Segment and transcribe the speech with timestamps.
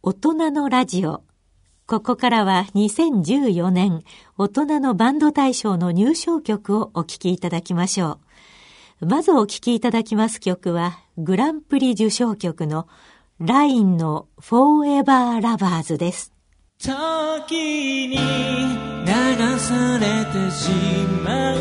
[0.00, 1.24] 大人のラジオ。
[1.88, 4.04] ここからは2014年
[4.36, 8.20] 大人のバンド大賞の入賞曲をお聴きいただきましょ
[9.00, 9.06] う。
[9.06, 12.86] まずお聴きいただきます曲はグランプリ受賞曲の
[13.40, 16.32] ラインの Forever Lovers です。
[16.78, 18.18] 時に流
[19.58, 20.70] されてし
[21.24, 21.58] まう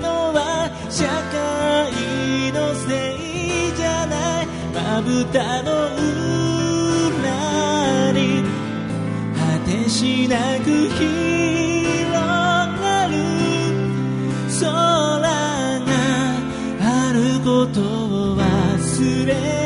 [0.00, 6.41] のは社会のせいじゃないまぶたの裏
[9.92, 11.04] しなく広
[12.80, 13.12] がる。
[14.58, 15.86] 空が
[16.80, 19.61] あることを忘れ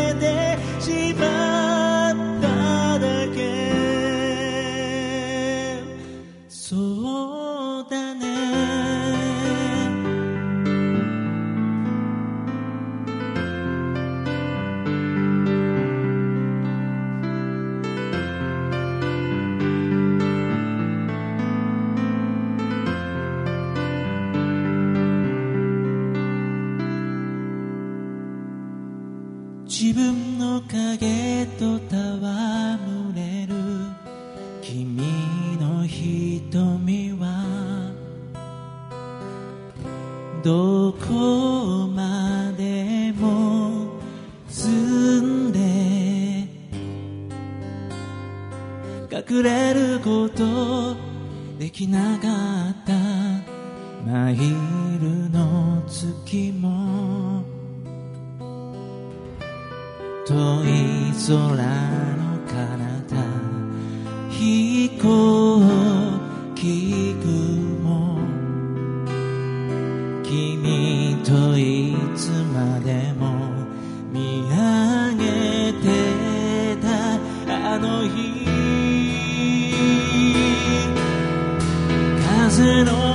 [82.76, 83.05] and on.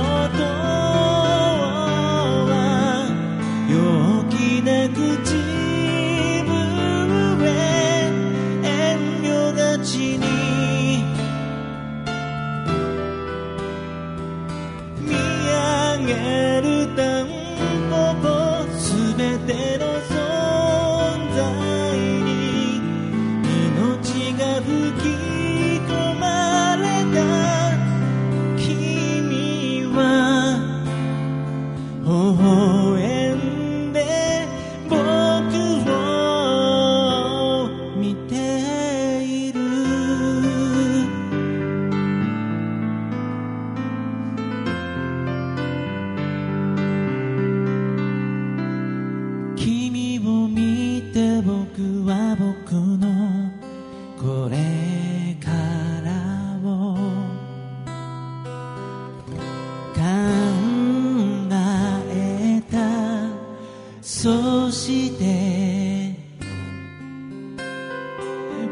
[64.22, 66.14] そして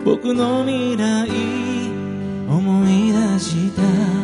[0.04, 1.28] 僕の未来
[2.48, 4.19] 思い出した。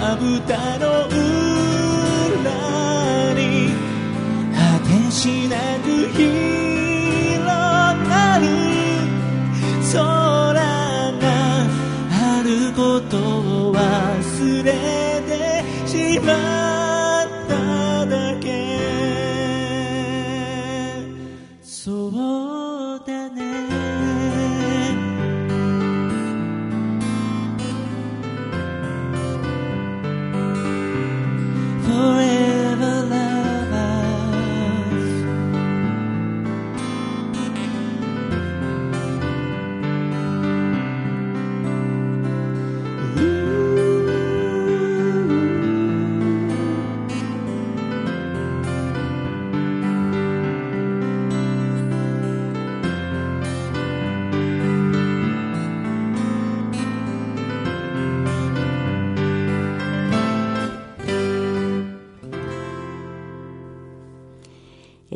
[0.00, 1.16] まぶたの裏
[3.34, 3.70] に
[4.54, 6.55] 果てしなく広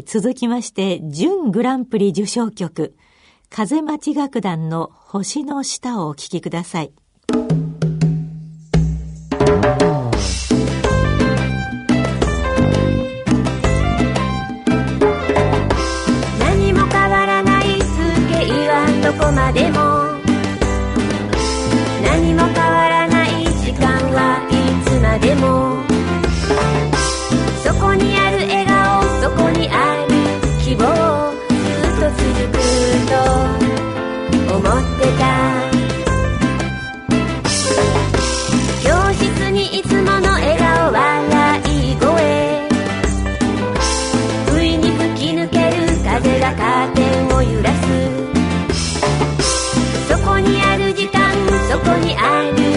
[0.07, 2.95] 続きまして、準グランプリ受賞曲、
[3.49, 6.93] 風町楽団の星の下をお聴きください。
[16.39, 17.87] 何も変わらないス
[18.29, 19.90] ケはどこまでも
[39.81, 42.69] いつもの笑顔笑い声。
[44.53, 47.87] 不意に吹き抜ける風がカーテンを揺らす。
[50.07, 51.33] そこにある時間
[51.71, 52.70] そこにある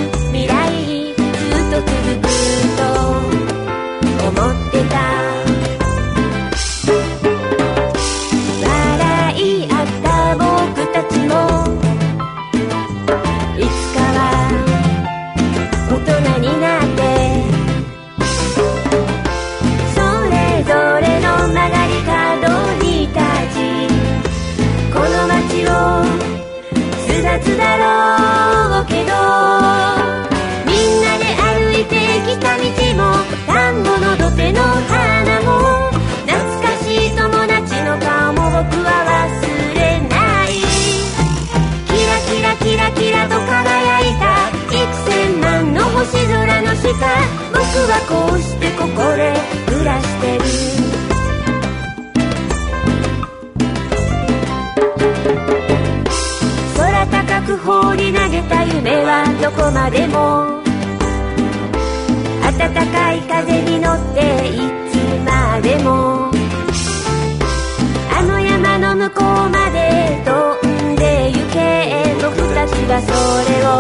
[72.94, 73.10] がそ
[73.50, 73.72] れを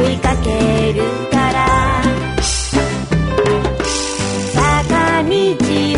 [0.00, 1.58] 追いかけるから。
[4.54, 5.28] 坂道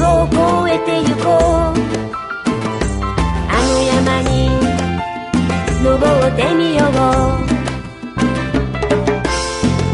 [0.02, 1.78] を越えてゆこう。
[3.48, 4.34] あの山に
[5.84, 5.94] 登
[6.32, 6.90] ってみよう。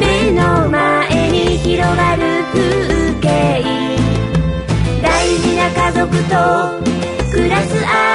[0.01, 0.79] 目の前
[1.31, 2.23] に広がる
[2.55, 3.27] 風景。
[5.03, 5.07] 大
[5.39, 6.33] 事な家族と
[7.33, 8.10] 暮らす愛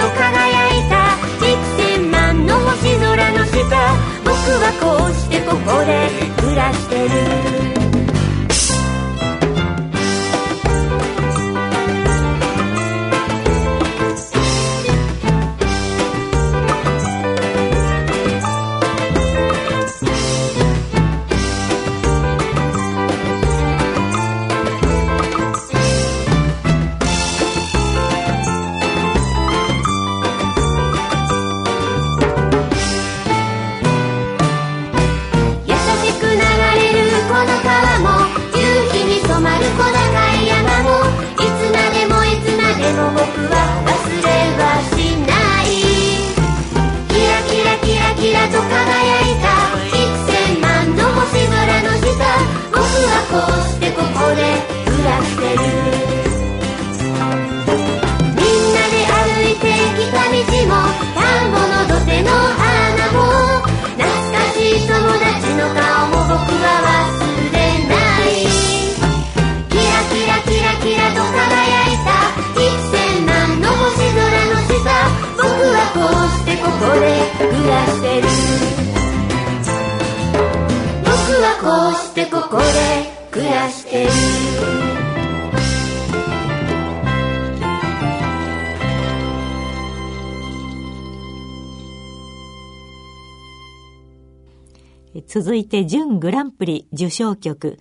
[0.00, 0.96] と輝いた
[1.44, 3.52] 1000万の星空の下
[4.24, 6.08] 僕はこうしてここで
[6.40, 7.79] 暮らしてる。
[95.32, 97.78] 続いて準グランプリ受賞曲、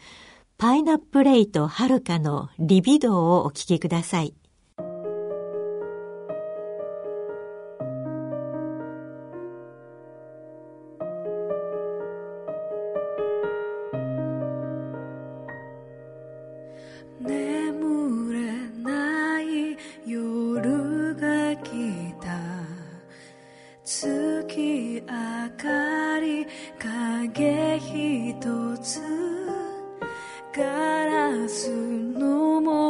[0.60, 4.36] パイナップレイとはるかのリビドーをお聴きください。
[26.82, 29.02] 影一つ
[30.56, 30.64] ガ
[31.06, 31.70] ラス
[32.18, 32.89] の森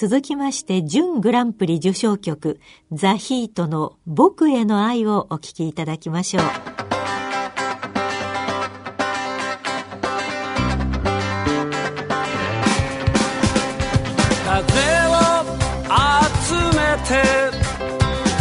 [0.00, 2.60] 続きまして準グランプリ受賞曲
[2.92, 6.44] ザ・ヒートの僕への愛をお聴きいただきましょう。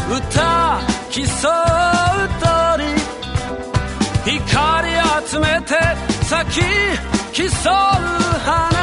[0.10, 1.26] 歌競う
[2.40, 2.86] 鳥
[4.40, 4.88] 光
[5.28, 5.74] 集めて
[6.24, 6.62] 咲き
[7.34, 7.74] 競う
[8.46, 8.77] 花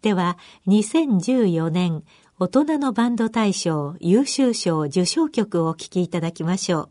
[0.00, 2.02] ては2014年
[2.38, 6.88] 大人のバンド大賞優秀賞受賞曲をお聴きいただきましょ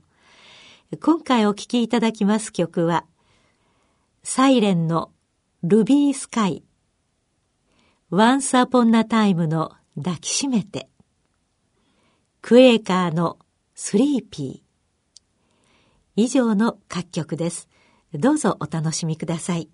[0.91, 0.97] う。
[0.97, 3.05] 今回お聴きいただきます曲は、
[4.23, 5.11] サイレンの
[5.63, 6.63] ルビースカイ、
[8.11, 10.87] Once Upon a Time の抱きしめて、
[12.41, 13.39] クエーカーの
[13.75, 14.69] スリーピー。
[16.15, 17.69] 以上の各曲です。
[18.13, 19.69] どうぞお楽しみください。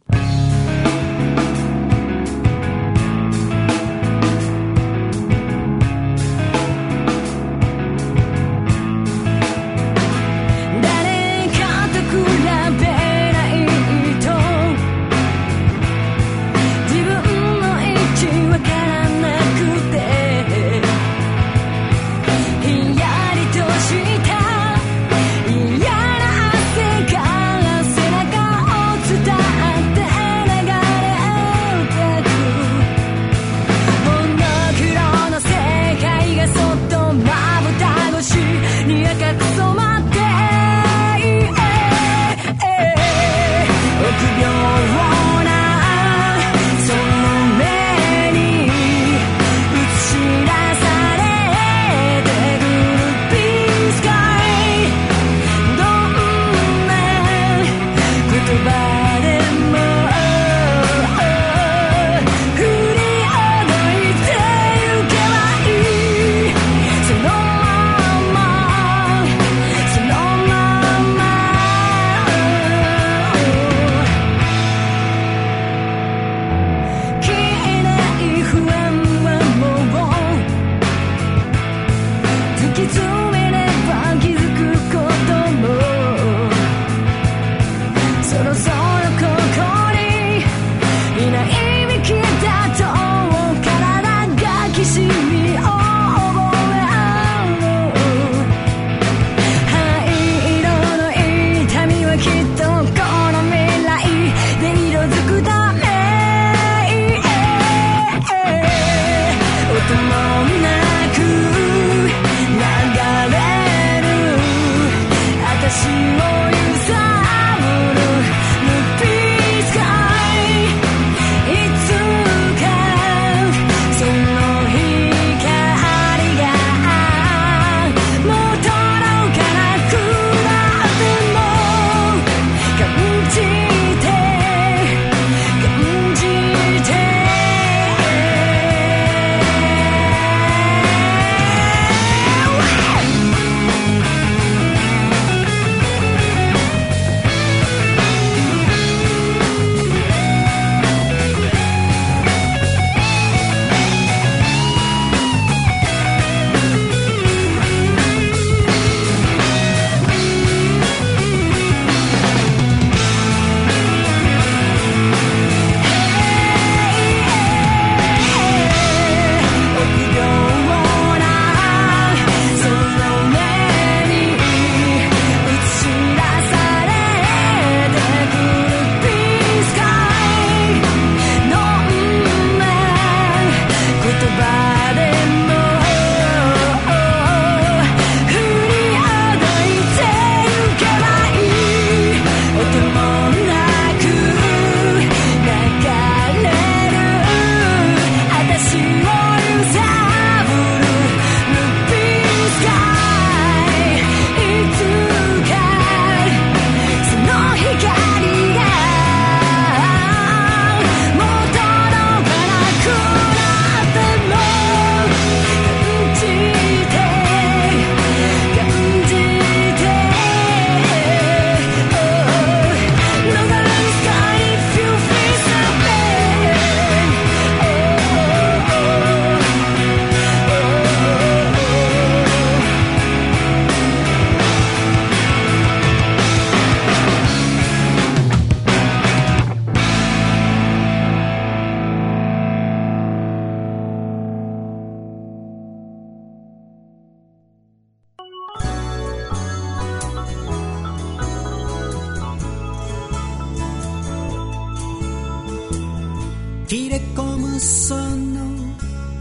[256.68, 258.44] 切れ込むその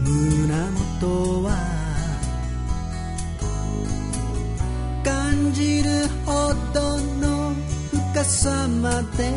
[0.01, 1.51] 胸元は
[5.03, 5.89] 感じる
[6.25, 7.53] ほどの
[8.13, 9.29] 深さまで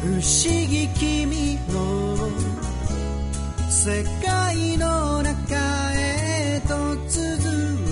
[0.00, 0.22] 不思
[0.70, 2.16] 議君の
[3.68, 5.34] 世界の中
[5.92, 7.28] へと続
[7.78, 7.83] く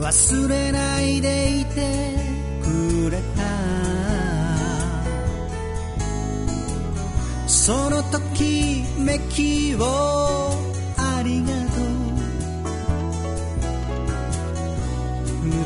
[0.00, 2.16] 忘れないでいて
[2.62, 3.42] くれた。
[7.46, 9.82] そのときめきを
[10.96, 11.90] ありがとう。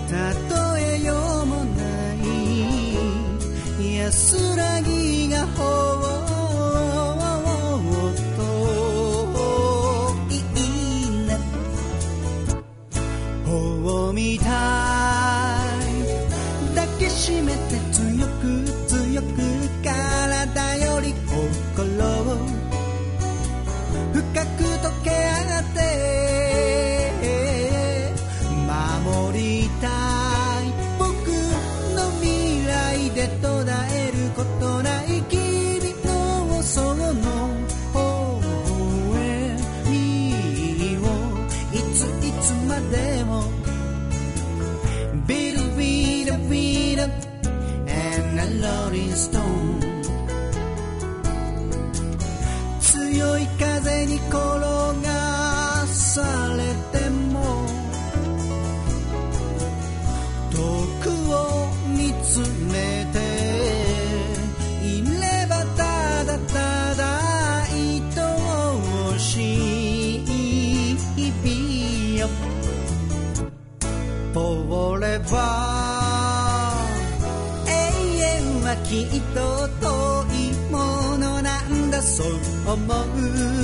[0.07, 0.44] 歌って
[82.75, 83.64] 참 마음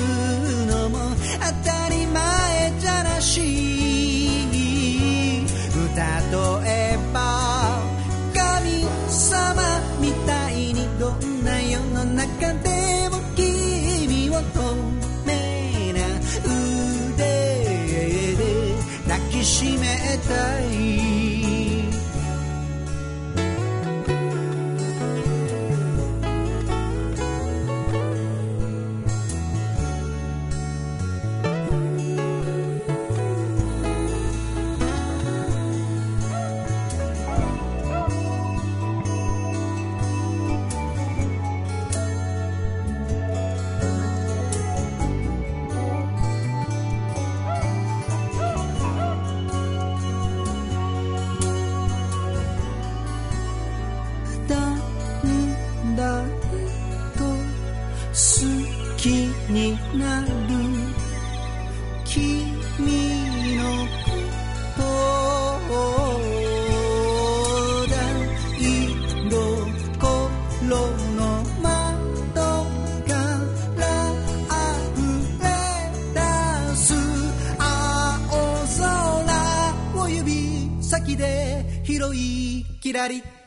[83.01, 83.40] daddy.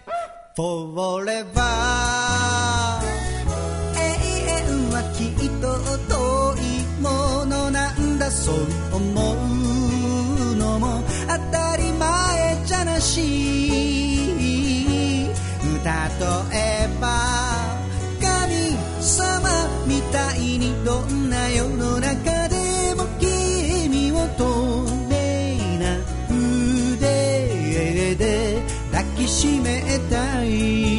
[29.44, 30.93] 締めたい